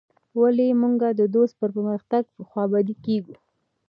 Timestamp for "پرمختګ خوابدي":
1.73-2.95